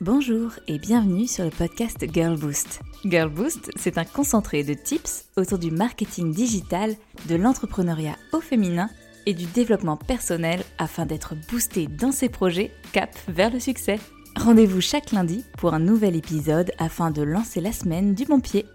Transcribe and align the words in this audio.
Bonjour 0.00 0.50
et 0.66 0.80
bienvenue 0.80 1.28
sur 1.28 1.44
le 1.44 1.50
podcast 1.50 2.04
Girl 2.12 2.36
Boost. 2.36 2.80
Girl 3.04 3.30
Boost, 3.30 3.70
c'est 3.76 3.96
un 3.96 4.04
concentré 4.04 4.64
de 4.64 4.74
tips 4.74 5.28
autour 5.36 5.56
du 5.56 5.70
marketing 5.70 6.34
digital, 6.34 6.96
de 7.28 7.36
l'entrepreneuriat 7.36 8.16
au 8.32 8.40
féminin 8.40 8.90
et 9.24 9.34
du 9.34 9.46
développement 9.46 9.96
personnel 9.96 10.64
afin 10.78 11.06
d'être 11.06 11.36
boosté 11.48 11.86
dans 11.86 12.10
ses 12.10 12.28
projets 12.28 12.72
cap 12.92 13.16
vers 13.28 13.52
le 13.52 13.60
succès. 13.60 14.00
Rendez-vous 14.36 14.80
chaque 14.80 15.12
lundi 15.12 15.44
pour 15.58 15.74
un 15.74 15.78
nouvel 15.78 16.16
épisode 16.16 16.72
afin 16.78 17.12
de 17.12 17.22
lancer 17.22 17.60
la 17.60 17.72
semaine 17.72 18.14
du 18.14 18.24
bon 18.24 18.40
pied. 18.40 18.66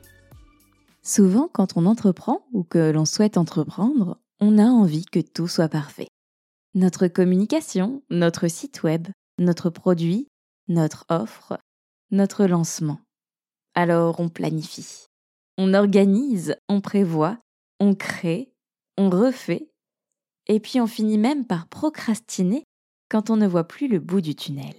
Souvent, 1.04 1.50
quand 1.52 1.76
on 1.76 1.86
entreprend 1.86 2.46
ou 2.54 2.64
que 2.64 2.92
l'on 2.92 3.06
souhaite 3.06 3.36
entreprendre, 3.36 4.18
on 4.40 4.58
a 4.58 4.66
envie 4.66 5.06
que 5.06 5.20
tout 5.20 5.50
soit 5.50 5.68
parfait. 5.68 6.08
Notre 6.76 7.08
communication, 7.08 8.04
notre 8.10 8.48
site 8.48 8.84
web, 8.84 9.10
notre 9.38 9.70
produit, 9.70 10.29
notre 10.70 11.06
offre, 11.10 11.60
notre 12.12 12.46
lancement. 12.46 13.02
Alors 13.76 14.20
on 14.20 14.30
planifie, 14.30 15.08
on 15.58 15.74
organise, 15.74 16.56
on 16.70 16.80
prévoit, 16.80 17.38
on 17.80 17.96
crée, 17.96 18.52
on 18.98 19.10
refait, 19.10 19.70
et 20.48 20.60
puis 20.60 20.80
on 20.80 20.88
finit 20.88 21.18
même 21.18 21.46
par 21.46 21.68
procrastiner 21.68 22.64
quand 23.10 23.30
on 23.30 23.38
ne 23.38 23.48
voit 23.48 23.68
plus 23.68 23.88
le 23.88 24.00
bout 24.00 24.22
du 24.22 24.36
tunnel. 24.36 24.76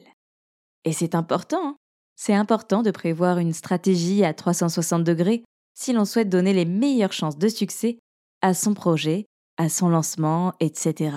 Et 0.85 0.93
c'est 0.93 1.15
important, 1.15 1.71
hein. 1.71 1.77
c'est 2.17 2.35
important 2.35 2.83
de 2.83 2.91
prévoir 2.91 3.39
une 3.39 3.53
stratégie 3.53 4.25
à 4.25 4.33
360 4.33 5.05
degrés 5.05 5.45
si 5.75 5.93
l'on 5.93 6.05
souhaite 6.05 6.29
donner 6.29 6.53
les 6.53 6.65
meilleures 6.65 7.13
chances 7.13 7.39
de 7.39 7.49
succès 7.49 7.99
à 8.43 8.55
son 8.55 8.75
projet, 8.75 9.27
à 9.57 9.69
son 9.69 9.89
lancement, 9.89 10.55
etc. 10.61 11.17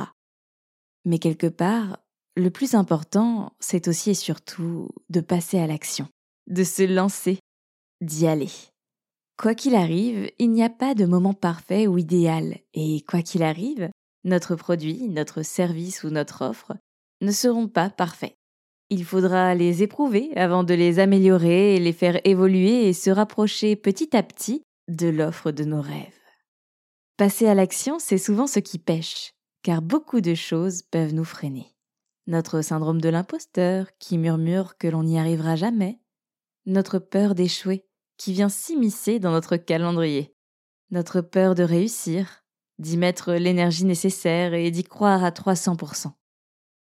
Mais 1.06 1.20
quelque 1.20 1.48
part, 1.48 1.98
le 2.36 2.50
plus 2.50 2.74
important, 2.74 3.54
c'est 3.60 3.88
aussi 3.88 4.12
et 4.12 4.16
surtout 4.16 4.90
de 5.10 5.22
passer 5.22 5.60
à 5.60 5.68
l'action, 5.68 6.08
de 6.48 6.64
se 6.64 6.84
lancer, 6.84 7.40
d'y 8.02 8.28
aller. 8.28 8.50
Quoi 9.38 9.56
qu'il 9.56 9.76
arrive, 9.76 10.32
il 10.40 10.52
n'y 10.52 10.64
a 10.64 10.70
pas 10.70 10.96
de 10.96 11.06
moment 11.06 11.34
parfait 11.34 11.88
ou 11.88 11.98
idéal, 11.98 12.58
et 12.74 13.02
quoi 13.08 13.22
qu'il 13.22 13.44
arrive, 13.44 13.90
notre 14.24 14.56
produit, 14.56 15.10
notre 15.10 15.44
service 15.44 16.04
ou 16.04 16.10
notre 16.10 16.44
offre 16.44 16.74
ne 17.22 17.32
seront 17.32 17.68
pas 17.68 17.90
parfaits. 17.90 18.36
Il 18.90 19.06
faudra 19.06 19.56
les 19.56 19.82
éprouver 19.82 20.32
avant 20.36 20.64
de 20.64 20.74
les 20.74 21.00
améliorer 21.00 21.76
et 21.76 21.80
les 21.80 21.94
faire 21.94 22.20
évoluer 22.26 22.88
et 22.88 22.94
se 22.94 23.10
rapprocher 23.10 23.76
petit 23.76 24.16
à 24.16 24.24
petit 24.24 24.62
de 24.88 25.08
l'offre 25.08 25.52
de 25.52 25.64
nos 25.64 25.82
rêves. 25.82 26.20
Passer 27.18 27.48
à 27.48 27.56
l'action, 27.56 28.00
c'est 28.00 28.18
souvent 28.18 28.48
ce 28.48 28.60
qui 28.60 28.80
pêche, 28.80 29.32
car 29.62 29.82
beaucoup 29.82 30.20
de 30.20 30.36
choses 30.36 30.82
peuvent 30.82 31.14
nous 31.14 31.24
freiner. 31.24 31.73
Notre 32.26 32.62
syndrome 32.62 33.02
de 33.02 33.10
l'imposteur 33.10 33.88
qui 34.00 34.18
murmure 34.18 34.78
que 34.78 34.88
l'on 34.88 35.04
n'y 35.04 35.20
arrivera 35.20 35.56
jamais, 35.56 36.00
notre 36.66 36.98
peur 36.98 37.36
d'échouer 37.36 37.86
qui 38.18 38.32
vient 38.32 38.50
s'immiscer 38.50 39.20
dans 39.20 39.32
notre 39.32 39.58
calendrier, 39.58 40.34
notre 40.92 41.20
peur 41.20 41.56
de 41.56 41.64
réussir, 41.64 42.44
d'y 42.80 42.98
mettre 42.98 43.34
l'énergie 43.34 43.86
nécessaire 43.86 44.54
et 44.54 44.72
d'y 44.72 44.84
croire 44.84 45.24
à 45.24 45.32
300%. 45.32 46.12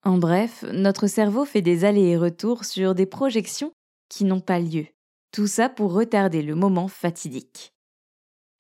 En 0.05 0.19
bref, 0.19 0.65
notre 0.73 1.07
cerveau 1.07 1.47
fait 1.47 1.63
des 1.63 1.87
allers 1.87 2.11
et 2.11 2.17
retours 2.19 2.67
sur 2.67 2.95
des 2.95 3.07
projections 3.07 3.73
qui 4.11 4.25
n'ont 4.25 4.43
pas 4.43 4.61
lieu. 4.61 4.87
Tout 5.33 5.47
ça 5.47 5.71
pour 5.71 5.95
retarder 5.95 6.43
le 6.43 6.55
moment 6.55 6.89
fatidique. 6.89 7.75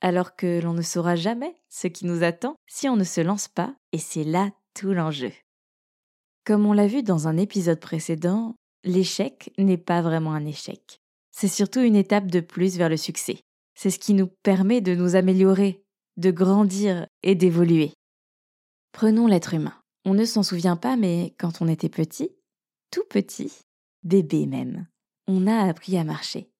Alors 0.00 0.36
que 0.36 0.60
l'on 0.60 0.72
ne 0.72 0.82
saura 0.82 1.16
jamais 1.16 1.54
ce 1.68 1.86
qui 1.86 2.06
nous 2.06 2.22
attend 2.22 2.56
si 2.66 2.88
on 2.88 2.96
ne 2.96 3.04
se 3.04 3.20
lance 3.20 3.48
pas, 3.48 3.74
et 3.92 3.98
c'est 3.98 4.24
là 4.24 4.50
tout 4.74 4.92
l'enjeu. 4.92 5.32
Comme 6.44 6.66
on 6.66 6.74
l'a 6.74 6.86
vu 6.86 7.02
dans 7.02 7.26
un 7.26 7.38
épisode 7.38 7.80
précédent, 7.80 8.54
l'échec 8.84 9.50
n'est 9.56 9.78
pas 9.78 10.02
vraiment 10.02 10.34
un 10.34 10.44
échec. 10.44 11.00
C'est 11.30 11.48
surtout 11.48 11.80
une 11.80 11.96
étape 11.96 12.26
de 12.26 12.40
plus 12.40 12.76
vers 12.76 12.90
le 12.90 12.98
succès. 12.98 13.38
C'est 13.74 13.90
ce 13.90 13.98
qui 13.98 14.12
nous 14.12 14.28
permet 14.42 14.82
de 14.82 14.94
nous 14.94 15.16
améliorer, 15.16 15.82
de 16.18 16.30
grandir 16.30 17.06
et 17.22 17.34
d'évoluer. 17.34 17.92
Prenons 18.92 19.27
l'être 19.27 19.54
humain. 19.54 19.74
On 20.04 20.12
ne 20.12 20.27
s'en 20.27 20.42
souvient 20.42 20.77
pas, 20.77 20.96
mais 20.96 21.34
quand 21.38 21.62
on 21.62 21.68
était 21.68 21.88
petit, 21.88 22.30
tout 22.90 23.04
petit, 23.08 23.50
bébé 24.02 24.44
même, 24.46 24.86
on 25.27 25.46
a 25.46 25.66
appris 25.66 25.96
à 25.96 26.04
marcher. 26.04 26.50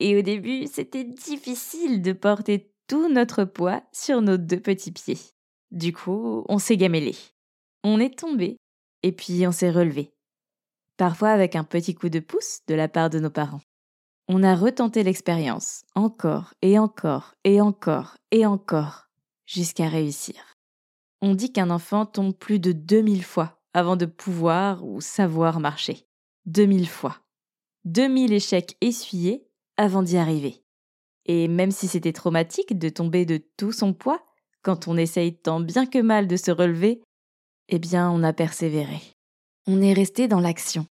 Et 0.00 0.16
au 0.16 0.22
début, 0.22 0.66
c'était 0.66 1.04
difficile 1.04 2.00
de 2.00 2.14
porter 2.14 2.72
tout 2.88 3.08
notre 3.10 3.44
poids 3.44 3.82
sur 3.92 4.22
nos 4.22 4.38
deux 4.38 4.60
petits 4.60 4.92
pieds. 4.92 5.18
Du 5.70 5.92
coup, 5.92 6.42
on 6.48 6.58
s'est 6.58 6.78
gamellé. 6.78 7.14
On 7.84 8.00
est 8.00 8.18
tombé, 8.18 8.56
et 9.02 9.12
puis 9.12 9.46
on 9.46 9.52
s'est 9.52 9.70
relevé. 9.70 10.12
Parfois 10.96 11.30
avec 11.30 11.56
un 11.56 11.64
petit 11.64 11.94
coup 11.94 12.08
de 12.08 12.20
pouce 12.20 12.60
de 12.66 12.74
la 12.74 12.88
part 12.88 13.10
de 13.10 13.18
nos 13.18 13.30
parents. 13.30 13.62
On 14.28 14.42
a 14.42 14.54
retenté 14.54 15.02
l'expérience, 15.02 15.82
encore 15.94 16.54
et 16.62 16.78
encore 16.78 17.34
et 17.44 17.60
encore 17.60 18.16
et 18.30 18.46
encore, 18.46 19.08
jusqu'à 19.46 19.88
réussir. 19.88 20.56
On 21.20 21.34
dit 21.34 21.52
qu'un 21.52 21.70
enfant 21.70 22.06
tombe 22.06 22.34
plus 22.34 22.60
de 22.60 22.72
2000 22.72 23.24
fois 23.24 23.60
avant 23.74 23.96
de 23.96 24.06
pouvoir 24.06 24.84
ou 24.84 25.00
savoir 25.00 25.60
marcher. 25.60 26.06
2000 26.46 26.88
fois. 26.88 27.16
2000 27.84 28.32
échecs 28.32 28.76
essuyés 28.80 29.46
avant 29.76 30.02
d'y 30.02 30.16
arriver. 30.16 30.62
Et 31.26 31.48
même 31.48 31.70
si 31.70 31.88
c'était 31.88 32.12
traumatique 32.12 32.78
de 32.78 32.88
tomber 32.88 33.24
de 33.26 33.40
tout 33.56 33.72
son 33.72 33.92
poids, 33.92 34.24
quand 34.62 34.88
on 34.88 34.96
essaye 34.96 35.36
tant 35.36 35.60
bien 35.60 35.86
que 35.86 35.98
mal 35.98 36.26
de 36.26 36.36
se 36.36 36.50
relever, 36.50 37.02
eh 37.70 37.78
bien 37.78 38.10
on 38.10 38.22
a 38.22 38.32
persévéré. 38.32 39.00
On 39.66 39.80
est 39.80 39.92
resté 39.92 40.28
dans 40.28 40.40
l'action. 40.40 40.86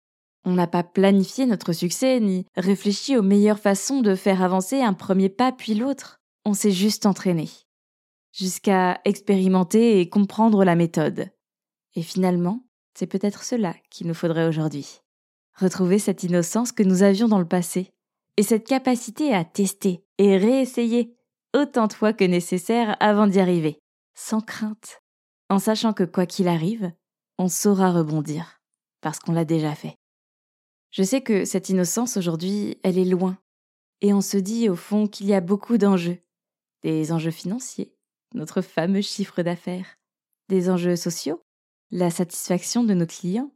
On 0.45 0.53
n'a 0.53 0.67
pas 0.67 0.83
planifié 0.83 1.47
notre 1.47 1.73
succès 1.73 2.21
ni 2.21 2.45
réfléchi 2.57 3.17
aux 3.17 3.23
meilleures 3.23 3.59
façons 3.59 4.01
de 4.01 4.15
faire 4.15 4.43
avancer 4.43 4.83
un 4.83 4.93
premier 4.93 5.29
pas 5.29 5.53
puis 5.53 5.75
l'autre. 5.75 6.19
On 6.45 6.55
s'est 6.55 6.71
juste 6.71 7.07
entraîné 7.07 7.49
jusqu'à 8.35 9.01
expérimenter 9.05 10.01
et 10.01 10.09
comprendre 10.09 10.65
la 10.65 10.75
méthode. 10.75 11.31
Et 11.95 12.03
finalement, 12.03 12.67
c'est 12.99 13.07
peut-être 13.07 13.45
cela 13.45 13.75
qu'il 13.91 14.09
nous 14.09 14.15
faudrait 14.15 14.49
aujourd'hui. 14.49 15.01
Retrouver 15.57 16.01
cette 16.01 16.25
innocence 16.25 16.73
que 16.73 16.83
nous 16.83 17.05
avions 17.05 17.29
dans 17.29 17.39
le 17.39 17.47
passé, 17.47 17.91
et 18.37 18.43
cette 18.43 18.67
capacité 18.67 19.33
à 19.33 19.45
tester 19.45 20.03
et 20.19 20.37
réessayer 20.37 21.15
autant 21.55 21.87
de 21.87 21.93
fois 21.93 22.13
que 22.13 22.25
nécessaire 22.25 22.97
avant 22.99 23.29
d'y 23.29 23.39
arriver, 23.39 23.79
sans 24.17 24.41
crainte, 24.41 25.01
en 25.49 25.59
sachant 25.59 25.93
que 25.93 26.05
quoi 26.05 26.27
qu'il 26.27 26.49
arrive, 26.49 26.93
on 27.39 27.49
saura 27.49 27.93
rebondir, 27.93 28.61
parce 29.01 29.19
qu'on 29.19 29.33
l'a 29.33 29.45
déjà 29.45 29.75
fait. 29.75 29.97
Je 30.91 31.03
sais 31.03 31.23
que 31.23 31.45
cette 31.45 31.69
innocence 31.69 32.17
aujourd'hui, 32.17 32.79
elle 32.83 32.99
est 32.99 33.05
loin, 33.05 33.37
et 34.01 34.13
on 34.13 34.21
se 34.21 34.37
dit 34.37 34.69
au 34.69 34.77
fond 34.77 35.07
qu'il 35.07 35.27
y 35.27 35.35
a 35.35 35.41
beaucoup 35.41 35.79
d'enjeux, 35.79 36.19
des 36.83 37.13
enjeux 37.13 37.31
financiers, 37.31 37.95
notre 38.35 38.63
fameux 38.63 39.01
chiffre 39.01 39.43
d'affaires, 39.43 39.97
des 40.49 40.71
enjeux 40.71 40.97
sociaux, 40.97 41.43
la 41.91 42.11
satisfaction 42.11 42.85
de 42.85 42.95
nos 42.95 43.07
clients, 43.07 43.53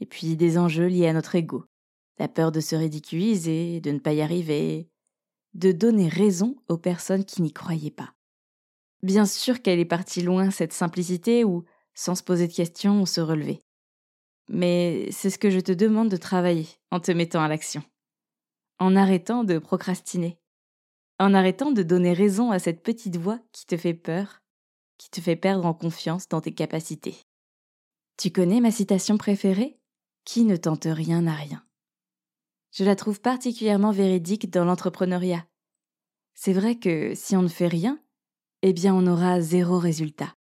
et 0.00 0.06
puis 0.06 0.36
des 0.36 0.58
enjeux 0.58 0.86
liés 0.86 1.08
à 1.08 1.12
notre 1.12 1.34
ego, 1.34 1.64
la 2.18 2.28
peur 2.28 2.52
de 2.52 2.60
se 2.60 2.76
ridiculiser, 2.76 3.80
de 3.80 3.90
ne 3.92 3.98
pas 3.98 4.12
y 4.12 4.22
arriver, 4.22 4.88
de 5.54 5.72
donner 5.72 6.08
raison 6.08 6.56
aux 6.68 6.78
personnes 6.78 7.24
qui 7.24 7.42
n'y 7.42 7.52
croyaient 7.52 7.90
pas. 7.90 8.14
Bien 9.02 9.24
sûr 9.24 9.62
qu'elle 9.62 9.78
est 9.78 9.84
partie 9.84 10.22
loin 10.22 10.50
cette 10.50 10.72
simplicité 10.72 11.44
où, 11.44 11.64
sans 11.94 12.14
se 12.14 12.22
poser 12.22 12.48
de 12.48 12.52
questions, 12.52 13.02
on 13.02 13.06
se 13.06 13.20
relevait. 13.20 13.60
Mais 14.48 15.10
c'est 15.10 15.30
ce 15.30 15.38
que 15.38 15.50
je 15.50 15.60
te 15.60 15.72
demande 15.72 16.10
de 16.10 16.16
travailler 16.16 16.68
en 16.90 17.00
te 17.00 17.12
mettant 17.12 17.40
à 17.40 17.48
l'action, 17.48 17.82
en 18.78 18.96
arrêtant 18.96 19.44
de 19.44 19.58
procrastiner, 19.58 20.38
en 21.18 21.34
arrêtant 21.34 21.70
de 21.70 21.82
donner 21.82 22.12
raison 22.12 22.50
à 22.50 22.58
cette 22.58 22.82
petite 22.82 23.16
voix 23.16 23.38
qui 23.52 23.66
te 23.66 23.76
fait 23.76 23.94
peur, 23.94 24.42
qui 24.98 25.08
te 25.08 25.20
fait 25.20 25.36
perdre 25.36 25.66
en 25.66 25.74
confiance 25.74 26.28
dans 26.28 26.40
tes 26.40 26.52
capacités. 26.52 27.16
Tu 28.18 28.30
connais 28.30 28.60
ma 28.60 28.70
citation 28.70 29.16
préférée? 29.16 29.78
Qui 30.24 30.44
ne 30.44 30.56
tente 30.56 30.86
rien 30.86 31.22
n'a 31.22 31.34
rien. 31.34 31.64
Je 32.72 32.84
la 32.84 32.94
trouve 32.94 33.20
particulièrement 33.20 33.90
véridique 33.90 34.50
dans 34.50 34.64
l'entrepreneuriat. 34.64 35.46
C'est 36.34 36.52
vrai 36.52 36.78
que 36.78 37.14
si 37.14 37.34
on 37.36 37.42
ne 37.42 37.48
fait 37.48 37.66
rien, 37.66 37.98
eh 38.62 38.72
bien 38.72 38.94
on 38.94 39.06
aura 39.06 39.40
zéro 39.40 39.78
résultat. 39.78 40.34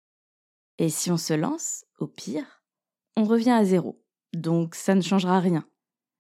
Et 0.77 0.89
si 0.89 1.11
on 1.11 1.17
se 1.17 1.33
lance, 1.33 1.85
au 1.99 2.07
pire, 2.07 2.63
on 3.15 3.23
revient 3.23 3.51
à 3.51 3.65
zéro. 3.65 4.03
Donc 4.33 4.75
ça 4.75 4.95
ne 4.95 5.01
changera 5.01 5.39
rien. 5.39 5.67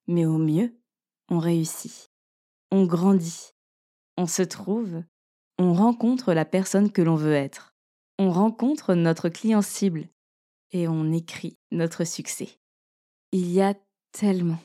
Mais 0.07 0.25
au 0.25 0.37
mieux, 0.37 0.75
on 1.29 1.39
réussit. 1.39 2.11
On 2.71 2.85
grandit 2.85 3.51
on 4.17 4.25
se 4.25 4.41
trouve, 4.41 5.03
on 5.59 5.73
rencontre 5.73 6.33
la 6.33 6.43
personne 6.43 6.91
que 6.91 7.01
l'on 7.01 7.15
veut 7.15 7.33
être, 7.33 7.75
on 8.17 8.31
rencontre 8.31 8.95
notre 8.95 9.29
client 9.29 9.61
cible 9.61 10.09
et 10.71 10.87
on 10.87 11.11
écrit 11.11 11.57
notre 11.71 12.03
succès. 12.03 12.49
Il 13.31 13.51
y 13.51 13.61
a 13.61 13.75
tellement, 14.11 14.59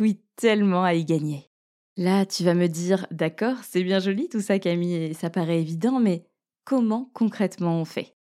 oui, 0.00 0.20
tellement 0.36 0.84
à 0.84 0.94
y 0.94 1.04
gagner. 1.04 1.50
Là, 1.96 2.24
tu 2.24 2.44
vas 2.44 2.54
me 2.54 2.68
dire, 2.68 3.06
d'accord, 3.10 3.56
c'est 3.64 3.82
bien 3.82 3.98
joli 3.98 4.28
tout 4.28 4.40
ça 4.40 4.58
Camille, 4.58 4.94
et 4.94 5.14
ça 5.14 5.28
paraît 5.28 5.60
évident, 5.60 5.98
mais 5.98 6.24
comment 6.64 7.10
concrètement 7.14 7.80
on 7.80 7.84
fait 7.84 8.16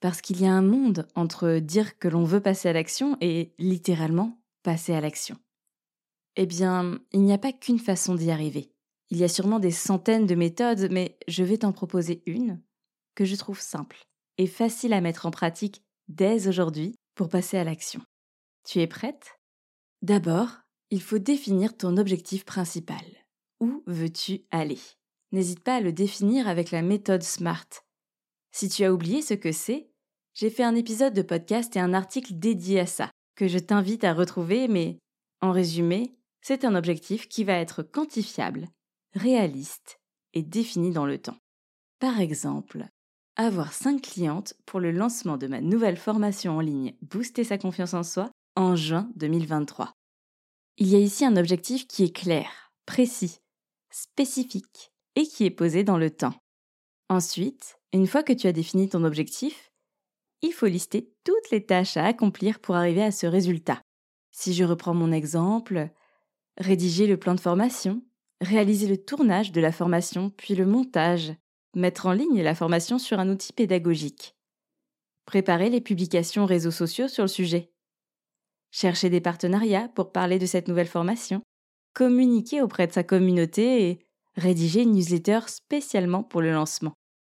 Parce 0.00 0.20
qu'il 0.20 0.40
y 0.40 0.46
a 0.46 0.52
un 0.52 0.62
monde 0.62 1.08
entre 1.14 1.58
dire 1.58 1.98
que 1.98 2.08
l'on 2.08 2.24
veut 2.24 2.40
passer 2.40 2.68
à 2.68 2.72
l'action 2.72 3.16
et 3.20 3.54
littéralement 3.58 4.42
passer 4.62 4.94
à 4.94 5.00
l'action. 5.00 5.36
Eh 6.36 6.46
bien, 6.46 6.98
il 7.12 7.22
n'y 7.22 7.32
a 7.32 7.38
pas 7.38 7.52
qu'une 7.52 7.78
façon 7.78 8.14
d'y 8.14 8.30
arriver. 8.30 8.72
Il 9.10 9.18
y 9.18 9.24
a 9.24 9.28
sûrement 9.28 9.58
des 9.58 9.70
centaines 9.70 10.26
de 10.26 10.34
méthodes, 10.34 10.88
mais 10.90 11.18
je 11.28 11.44
vais 11.44 11.58
t'en 11.58 11.72
proposer 11.72 12.22
une 12.26 12.60
que 13.14 13.24
je 13.24 13.36
trouve 13.36 13.60
simple 13.60 14.04
et 14.38 14.46
facile 14.46 14.92
à 14.92 15.00
mettre 15.00 15.26
en 15.26 15.30
pratique 15.30 15.82
dès 16.08 16.48
aujourd'hui 16.48 16.94
pour 17.14 17.28
passer 17.28 17.56
à 17.56 17.64
l'action. 17.64 18.02
Tu 18.64 18.80
es 18.80 18.86
prête? 18.86 19.38
D'abord, 20.02 20.48
il 20.90 21.00
faut 21.00 21.18
définir 21.18 21.76
ton 21.76 21.96
objectif 21.96 22.44
principal. 22.44 23.04
Où 23.60 23.82
veux-tu 23.86 24.44
aller? 24.50 24.78
N'hésite 25.32 25.60
pas 25.60 25.76
à 25.76 25.80
le 25.80 25.92
définir 25.92 26.48
avec 26.48 26.70
la 26.70 26.82
méthode 26.82 27.22
SMART. 27.22 27.66
Si 28.52 28.68
tu 28.68 28.84
as 28.84 28.92
oublié 28.92 29.22
ce 29.22 29.34
que 29.34 29.52
c'est, 29.52 29.90
j'ai 30.34 30.50
fait 30.50 30.62
un 30.62 30.74
épisode 30.74 31.14
de 31.14 31.22
podcast 31.22 31.76
et 31.76 31.80
un 31.80 31.94
article 31.94 32.38
dédié 32.38 32.80
à 32.80 32.86
ça, 32.86 33.10
que 33.34 33.48
je 33.48 33.58
t'invite 33.58 34.04
à 34.04 34.14
retrouver, 34.14 34.68
mais 34.68 34.98
en 35.40 35.52
résumé, 35.52 36.14
c'est 36.42 36.64
un 36.64 36.74
objectif 36.74 37.28
qui 37.28 37.44
va 37.44 37.54
être 37.54 37.82
quantifiable, 37.82 38.68
réaliste 39.14 39.98
et 40.32 40.42
défini 40.42 40.90
dans 40.90 41.06
le 41.06 41.18
temps. 41.18 41.36
Par 41.98 42.20
exemple, 42.20 42.86
avoir 43.36 43.72
5 43.72 44.00
clientes 44.00 44.54
pour 44.64 44.80
le 44.80 44.90
lancement 44.90 45.36
de 45.36 45.46
ma 45.46 45.60
nouvelle 45.60 45.96
formation 45.96 46.56
en 46.56 46.60
ligne 46.60 46.94
Booster 47.02 47.44
sa 47.44 47.58
confiance 47.58 47.94
en 47.94 48.02
soi 48.02 48.30
en 48.54 48.76
juin 48.76 49.10
2023. 49.16 49.92
Il 50.78 50.88
y 50.88 50.94
a 50.94 50.98
ici 50.98 51.24
un 51.24 51.36
objectif 51.36 51.86
qui 51.86 52.04
est 52.04 52.14
clair, 52.14 52.72
précis, 52.86 53.38
spécifique 53.90 54.92
et 55.16 55.26
qui 55.26 55.44
est 55.44 55.50
posé 55.50 55.82
dans 55.82 55.98
le 55.98 56.10
temps. 56.10 56.34
Ensuite, 57.08 57.78
une 57.92 58.06
fois 58.06 58.22
que 58.22 58.32
tu 58.32 58.46
as 58.46 58.52
défini 58.52 58.88
ton 58.88 59.04
objectif, 59.04 59.72
il 60.42 60.52
faut 60.52 60.66
lister 60.66 61.10
toutes 61.24 61.50
les 61.50 61.64
tâches 61.64 61.96
à 61.96 62.04
accomplir 62.04 62.60
pour 62.60 62.76
arriver 62.76 63.02
à 63.02 63.10
ce 63.10 63.26
résultat. 63.26 63.80
Si 64.30 64.52
je 64.54 64.64
reprends 64.64 64.94
mon 64.94 65.12
exemple, 65.12 65.88
rédiger 66.58 67.06
le 67.06 67.16
plan 67.16 67.34
de 67.34 67.40
formation, 67.40 68.02
réaliser 68.40 68.86
le 68.86 69.02
tournage 69.02 69.52
de 69.52 69.60
la 69.60 69.72
formation 69.72 70.30
puis 70.30 70.54
le 70.54 70.66
montage, 70.66 71.32
mettre 71.74 72.06
en 72.06 72.12
ligne 72.12 72.42
la 72.42 72.54
formation 72.54 72.98
sur 72.98 73.18
un 73.18 73.30
outil 73.30 73.52
pédagogique, 73.52 74.34
préparer 75.24 75.70
les 75.70 75.80
publications 75.80 76.44
réseaux 76.44 76.70
sociaux 76.70 77.08
sur 77.08 77.24
le 77.24 77.28
sujet, 77.28 77.72
chercher 78.70 79.10
des 79.10 79.20
partenariats 79.20 79.88
pour 79.88 80.12
parler 80.12 80.38
de 80.38 80.46
cette 80.46 80.68
nouvelle 80.68 80.86
formation, 80.86 81.40
communiquer 81.94 82.60
auprès 82.60 82.86
de 82.86 82.92
sa 82.92 83.02
communauté 83.02 83.88
et 83.88 84.05
rédiger 84.36 84.82
une 84.82 84.92
newsletter 84.92 85.40
spécialement 85.46 86.22
pour 86.22 86.40
le 86.40 86.52
lancement, 86.52 86.92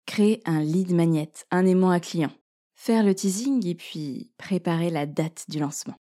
créer 0.06 0.40
un 0.44 0.60
lead 0.60 0.92
magnet, 0.92 1.32
un 1.50 1.64
aimant 1.66 1.90
à 1.90 2.00
client, 2.00 2.32
faire 2.74 3.04
le 3.04 3.14
teasing 3.14 3.66
et 3.66 3.74
puis 3.74 4.32
préparer 4.36 4.90
la 4.90 5.06
date 5.06 5.44
du 5.48 5.58
lancement. 5.58 5.96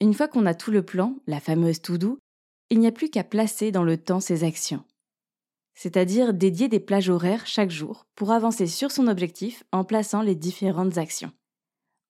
Une 0.00 0.14
fois 0.14 0.28
qu'on 0.28 0.46
a 0.46 0.54
tout 0.54 0.70
le 0.70 0.82
plan, 0.82 1.16
la 1.26 1.40
fameuse 1.40 1.82
to-do, 1.82 2.18
il 2.70 2.78
n'y 2.78 2.86
a 2.86 2.92
plus 2.92 3.10
qu'à 3.10 3.24
placer 3.24 3.70
dans 3.70 3.84
le 3.84 3.98
temps 3.98 4.20
ses 4.20 4.44
actions. 4.44 4.84
C'est-à-dire 5.74 6.34
dédier 6.34 6.68
des 6.68 6.80
plages 6.80 7.10
horaires 7.10 7.46
chaque 7.46 7.70
jour 7.70 8.06
pour 8.14 8.32
avancer 8.32 8.66
sur 8.66 8.90
son 8.90 9.08
objectif 9.08 9.64
en 9.72 9.84
plaçant 9.84 10.22
les 10.22 10.34
différentes 10.34 10.98
actions. 10.98 11.32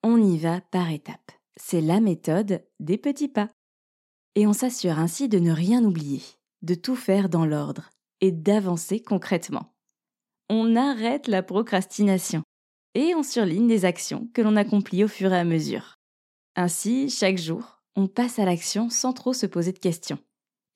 On 0.03 0.23
y 0.23 0.39
va 0.39 0.61
par 0.61 0.91
étapes. 0.91 1.33
C'est 1.57 1.81
la 1.81 2.01
méthode 2.01 2.65
des 2.79 2.97
petits 2.99 3.29
pas. 3.29 3.49
Et 4.35 4.47
on 4.47 4.53
s'assure 4.53 4.99
ainsi 4.99 5.29
de 5.29 5.39
ne 5.39 5.53
rien 5.53 5.85
oublier, 5.85 6.23
de 6.63 6.75
tout 6.75 6.97
faire 6.97 7.29
dans 7.29 7.45
l'ordre 7.45 7.91
et 8.21 8.33
d'avancer 8.33 9.01
concrètement. 9.01 9.75
On 10.49 10.77
arrête 10.77 11.29
la 11.29 11.43
procrastination 11.43 12.43
et 12.95 13.15
on 13.15 13.23
surligne 13.23 13.69
les 13.69 13.85
actions 13.85 14.29
que 14.35 14.43
l'on 14.43 14.57
accomplit 14.57 15.05
au 15.05 15.09
fur 15.09 15.33
et 15.33 15.39
à 15.39 15.45
mesure. 15.45 15.99
Ainsi, 16.57 17.09
chaque 17.09 17.39
jour, 17.39 17.83
on 17.97 18.09
passe 18.09 18.39
à 18.39 18.45
l'action 18.45 18.91
sans 18.91 19.13
trop 19.13 19.33
se 19.33 19.47
poser 19.47 19.73
de 19.73 19.79
questions 19.79 20.19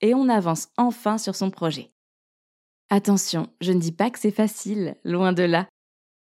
et 0.00 0.14
on 0.14 0.28
avance 0.28 0.68
enfin 0.76 1.18
sur 1.18 1.34
son 1.34 1.50
projet. 1.50 1.90
Attention, 2.90 3.48
je 3.60 3.72
ne 3.72 3.80
dis 3.80 3.92
pas 3.92 4.10
que 4.10 4.18
c'est 4.18 4.30
facile, 4.30 4.96
loin 5.04 5.32
de 5.32 5.42
là. 5.42 5.68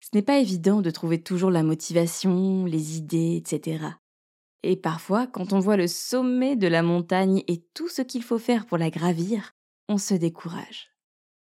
Ce 0.01 0.11
n'est 0.15 0.23
pas 0.23 0.39
évident 0.39 0.81
de 0.81 0.91
trouver 0.91 1.21
toujours 1.21 1.51
la 1.51 1.63
motivation, 1.63 2.65
les 2.65 2.97
idées, 2.97 3.37
etc. 3.37 3.85
Et 4.63 4.77
parfois, 4.77 5.27
quand 5.27 5.53
on 5.53 5.59
voit 5.59 5.77
le 5.77 5.89
sommet 5.89 6.57
de 6.57 6.69
la 6.69 6.83
montagne 6.83 7.43
et 7.49 7.63
tout 7.75 7.89
ce 7.89 8.03
qu'il 8.03 8.23
faut 8.23 8.39
faire 8.39 8.65
pour 8.67 8.79
la 8.79 8.91
gravir, 8.91 9.53
on 9.89 9.99
se 9.99 10.15
décourage. 10.15 10.94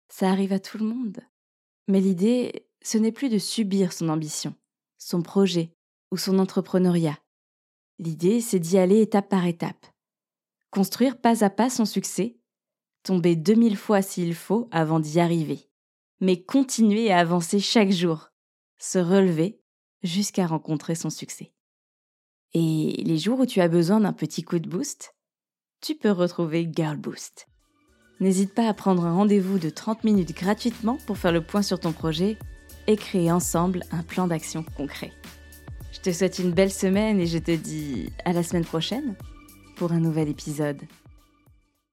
Ça 0.08 0.30
arrive 0.30 0.52
à 0.52 0.60
tout 0.60 0.78
le 0.78 0.84
monde. 0.84 1.20
Mais 1.88 2.00
l'idée, 2.00 2.66
ce 2.82 2.98
n'est 2.98 3.12
plus 3.12 3.28
de 3.28 3.38
subir 3.38 3.92
son 3.92 4.08
ambition, 4.08 4.54
son 4.98 5.22
projet 5.22 5.74
ou 6.10 6.16
son 6.16 6.38
entrepreneuriat. 6.38 7.18
L'idée, 7.98 8.40
c'est 8.40 8.58
d'y 8.58 8.78
aller 8.78 9.00
étape 9.00 9.28
par 9.28 9.46
étape. 9.46 9.86
Construire 10.70 11.20
pas 11.20 11.44
à 11.44 11.50
pas 11.50 11.70
son 11.70 11.84
succès, 11.84 12.36
tomber 13.04 13.36
2000 13.36 13.76
fois 13.76 14.02
s'il 14.02 14.34
faut 14.34 14.68
avant 14.72 14.98
d'y 14.98 15.20
arriver, 15.20 15.68
mais 16.20 16.42
continuer 16.42 17.12
à 17.12 17.18
avancer 17.18 17.60
chaque 17.60 17.92
jour, 17.92 18.30
se 18.78 18.98
relever 18.98 19.60
jusqu'à 20.02 20.46
rencontrer 20.46 20.94
son 20.94 21.10
succès. 21.10 21.52
Et 22.54 23.02
les 23.04 23.18
jours 23.18 23.40
où 23.40 23.46
tu 23.46 23.60
as 23.60 23.68
besoin 23.68 24.00
d'un 24.00 24.12
petit 24.12 24.42
coup 24.42 24.58
de 24.58 24.68
boost, 24.68 25.14
tu 25.80 25.94
peux 25.94 26.10
retrouver 26.10 26.68
Girl 26.72 26.96
Boost. 26.96 27.46
N'hésite 28.20 28.54
pas 28.54 28.68
à 28.68 28.74
prendre 28.74 29.04
un 29.04 29.14
rendez-vous 29.14 29.58
de 29.58 29.70
30 29.70 30.04
minutes 30.04 30.34
gratuitement 30.34 30.98
pour 31.06 31.18
faire 31.18 31.32
le 31.32 31.40
point 31.40 31.62
sur 31.62 31.80
ton 31.80 31.92
projet 31.92 32.36
et 32.86 32.96
créer 32.96 33.32
ensemble 33.32 33.82
un 33.90 34.02
plan 34.02 34.26
d'action 34.26 34.64
concret. 34.76 35.12
Je 35.92 36.00
te 36.00 36.12
souhaite 36.12 36.38
une 36.38 36.52
belle 36.52 36.72
semaine 36.72 37.20
et 37.20 37.26
je 37.26 37.38
te 37.38 37.50
dis 37.50 38.12
à 38.24 38.32
la 38.32 38.42
semaine 38.42 38.64
prochaine 38.64 39.14
pour 39.76 39.92
un 39.92 40.00
nouvel 40.00 40.28
épisode. 40.28 40.80